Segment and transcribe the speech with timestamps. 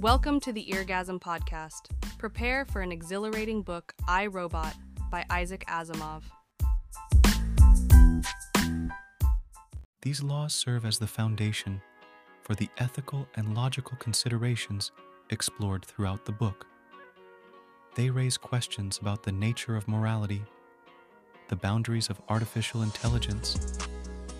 [0.00, 1.90] Welcome to the Eargasm Podcast.
[2.16, 4.74] Prepare for an exhilarating book, I, Robot,
[5.10, 6.22] by Isaac Asimov.
[10.00, 11.82] These laws serve as the foundation
[12.40, 14.90] for the ethical and logical considerations
[15.28, 16.66] explored throughout the book.
[17.94, 20.40] They raise questions about the nature of morality,
[21.48, 23.76] the boundaries of artificial intelligence,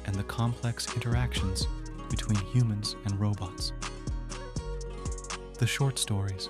[0.07, 1.67] and the complex interactions
[2.09, 3.75] between humans and robots.
[5.61, 6.49] The short stories.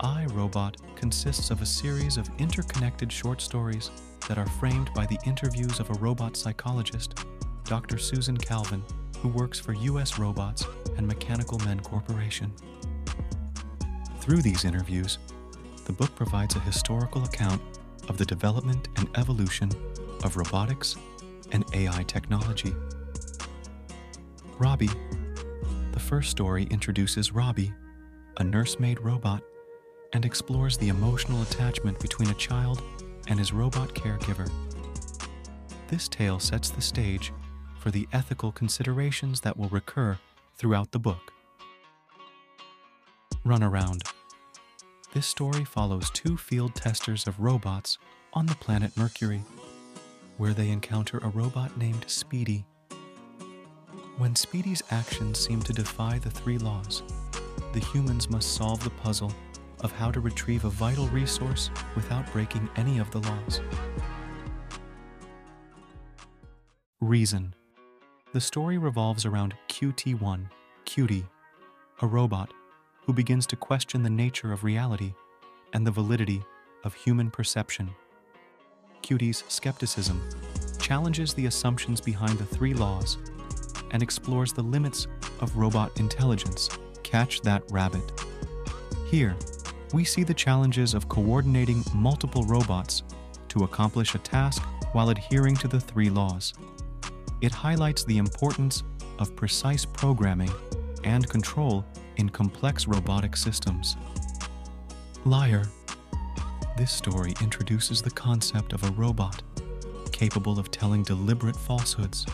[0.00, 3.92] I, Robot consists of a series of interconnected short stories
[4.26, 7.24] that are framed by the interviews of a robot psychologist,
[7.62, 7.98] Dr.
[7.98, 8.82] Susan Calvin,
[9.20, 12.52] who works for US Robots and Mechanical Men Corporation.
[14.18, 15.18] Through these interviews,
[15.84, 17.62] the book provides a historical account
[18.08, 19.70] of the development and evolution
[20.24, 20.96] of robotics
[21.52, 22.74] and AI technology.
[24.58, 24.90] Robbie.
[26.04, 27.72] The first story introduces Robbie,
[28.36, 29.42] a nursemaid robot,
[30.12, 32.82] and explores the emotional attachment between a child
[33.26, 34.50] and his robot caregiver.
[35.88, 37.32] This tale sets the stage
[37.78, 40.18] for the ethical considerations that will recur
[40.58, 41.32] throughout the book.
[43.46, 44.06] Runaround.
[45.14, 47.96] This story follows two field testers of robots
[48.34, 49.40] on the planet Mercury,
[50.36, 52.66] where they encounter a robot named Speedy.
[54.16, 57.02] When Speedy's actions seem to defy the three laws,
[57.72, 59.32] the humans must solve the puzzle
[59.80, 63.60] of how to retrieve a vital resource without breaking any of the laws.
[67.00, 67.54] Reason.
[68.32, 70.48] The story revolves around QT1,
[70.84, 71.26] Cutie,
[72.00, 72.52] a robot
[73.02, 75.12] who begins to question the nature of reality
[75.72, 76.40] and the validity
[76.84, 77.90] of human perception.
[79.02, 80.22] Cutie's skepticism
[80.78, 83.18] challenges the assumptions behind the three laws
[83.94, 85.06] and explores the limits
[85.40, 86.68] of robot intelligence.
[87.02, 88.02] Catch that rabbit.
[89.08, 89.34] Here,
[89.94, 93.04] we see the challenges of coordinating multiple robots
[93.48, 96.52] to accomplish a task while adhering to the three laws.
[97.40, 98.82] It highlights the importance
[99.20, 100.50] of precise programming
[101.04, 101.84] and control
[102.16, 103.96] in complex robotic systems.
[105.24, 105.64] Liar.
[106.76, 109.42] This story introduces the concept of a robot
[110.10, 112.24] capable of telling deliberate falsehoods.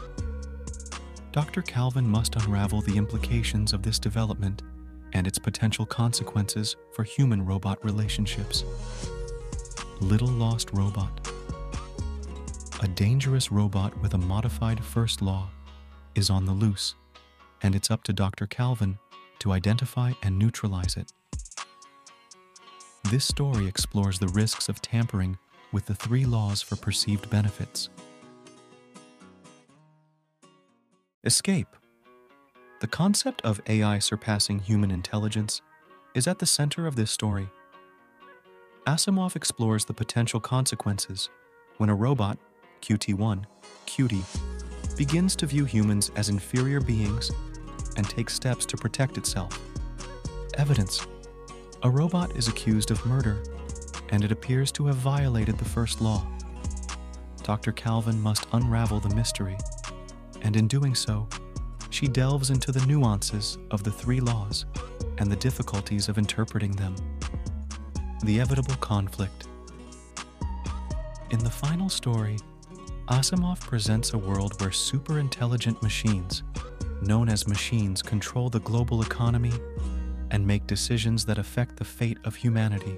[1.33, 1.63] Dr.
[1.63, 4.63] Calvin must unravel the implications of this development
[5.13, 8.65] and its potential consequences for human robot relationships.
[10.01, 11.31] Little Lost Robot
[12.83, 15.51] A dangerous robot with a modified first law
[16.17, 16.97] is on the loose,
[17.63, 18.49] and it's up to Dr.
[18.49, 18.99] Calvin
[19.39, 21.13] to identify and neutralize it.
[23.05, 25.39] This story explores the risks of tampering
[25.71, 27.89] with the three laws for perceived benefits.
[31.23, 31.77] Escape.
[32.81, 35.61] The concept of AI surpassing human intelligence
[36.15, 37.51] is at the center of this story.
[38.87, 41.29] Asimov explores the potential consequences
[41.77, 42.39] when a robot,
[42.81, 43.45] QT1,
[43.85, 44.25] Cutie,
[44.97, 47.31] begins to view humans as inferior beings
[47.99, 49.61] and takes steps to protect itself.
[50.57, 51.07] Evidence
[51.83, 53.45] A robot is accused of murder,
[54.09, 56.27] and it appears to have violated the first law.
[57.43, 57.73] Dr.
[57.73, 59.59] Calvin must unravel the mystery,
[60.43, 61.29] and in doing so,
[61.91, 64.65] she delves into the nuances of the three laws
[65.19, 66.95] and the difficulties of interpreting them.
[68.25, 69.49] The inevitable conflict.
[71.31, 72.37] In the final story,
[73.09, 76.43] Asimov presents a world where super intelligent machines,
[77.03, 79.53] known as machines, control the global economy
[80.31, 82.97] and make decisions that affect the fate of humanity.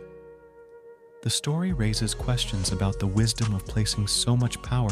[1.22, 4.90] The story raises questions about the wisdom of placing so much power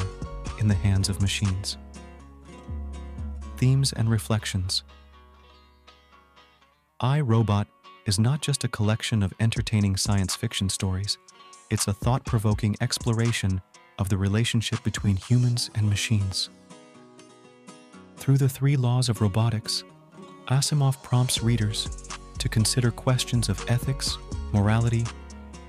[0.58, 1.76] in the hands of machines
[3.60, 4.84] themes and reflections.
[6.98, 7.68] I, Robot
[8.06, 11.18] is not just a collection of entertaining science fiction stories,
[11.70, 13.60] it's a thought provoking exploration
[13.98, 16.48] of the relationship between humans and machines.
[18.16, 19.84] Through the three laws of robotics,
[20.48, 22.08] Asimov prompts readers
[22.38, 24.16] to consider questions of ethics,
[24.54, 25.04] morality,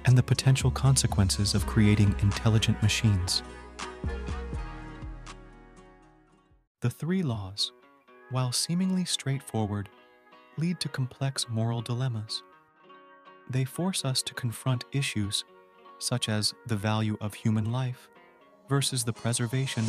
[0.06, 3.44] and the potential consequences of creating intelligent machines.
[6.80, 7.74] The three laws
[8.32, 9.90] while seemingly straightforward,
[10.58, 12.44] lead to complex moral dilemmas.
[13.50, 15.44] They force us to confront issues
[16.00, 18.10] such as the value of human life
[18.68, 19.86] versus the preservation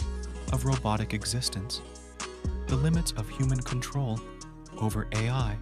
[0.53, 1.81] of robotic existence,
[2.67, 4.21] the limits of human control
[4.79, 5.57] over AI,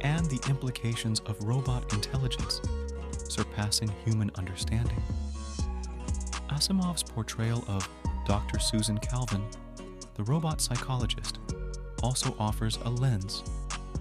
[0.00, 2.60] and the implications of robot intelligence
[3.28, 5.02] surpassing human understanding.
[6.50, 7.88] Asimov's portrayal of
[8.26, 8.58] Dr.
[8.58, 9.44] Susan Calvin,
[10.14, 11.38] the robot psychologist,
[12.02, 13.42] also offers a lens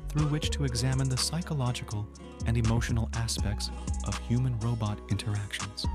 [0.10, 2.08] through which to examine the psychological
[2.46, 3.72] and emotional aspects
[4.06, 5.86] of human robot interactions.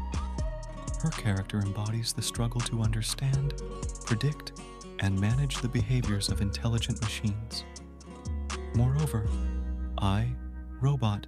[1.02, 3.62] Her character embodies the struggle to understand,
[4.06, 4.52] predict,
[5.00, 7.64] and manage the behaviors of intelligent machines.
[8.74, 9.26] Moreover,
[9.98, 10.28] I,
[10.80, 11.26] Robot,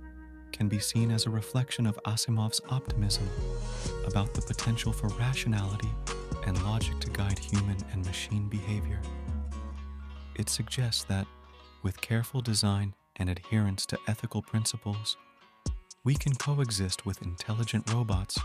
[0.52, 3.28] can be seen as a reflection of Asimov's optimism
[4.06, 5.90] about the potential for rationality
[6.46, 9.00] and logic to guide human and machine behavior.
[10.38, 11.26] It suggests that,
[11.82, 15.16] with careful design and adherence to ethical principles,
[16.04, 18.38] we can coexist with intelligent robots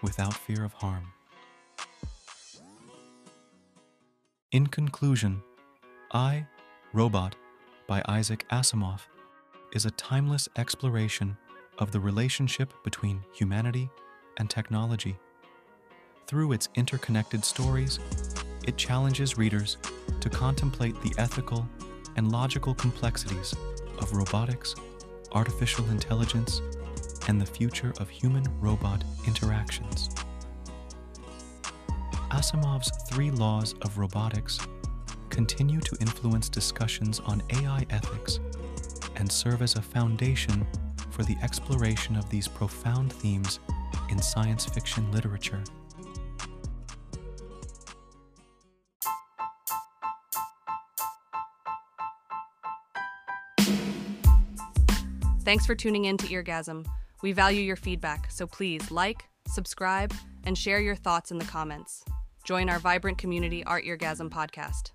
[0.00, 1.12] without fear of harm.
[4.52, 5.42] In conclusion,
[6.12, 6.46] I,
[6.92, 7.34] Robot
[7.88, 9.00] by Isaac Asimov
[9.72, 11.36] is a timeless exploration
[11.78, 13.90] of the relationship between humanity
[14.36, 15.16] and technology.
[16.28, 17.98] Through its interconnected stories,
[18.66, 19.76] it challenges readers
[20.20, 21.66] to contemplate the ethical
[22.16, 23.54] and logical complexities
[23.98, 24.74] of robotics,
[25.32, 26.60] artificial intelligence,
[27.28, 30.10] and the future of human robot interactions.
[32.30, 34.58] Asimov's three laws of robotics
[35.30, 38.40] continue to influence discussions on AI ethics
[39.16, 40.66] and serve as a foundation
[41.10, 43.60] for the exploration of these profound themes
[44.10, 45.62] in science fiction literature.
[55.44, 56.86] Thanks for tuning in to Eargasm.
[57.22, 60.12] We value your feedback, so please like, subscribe,
[60.44, 62.02] and share your thoughts in the comments.
[62.44, 64.92] Join our vibrant community, Art Eargasm Podcast.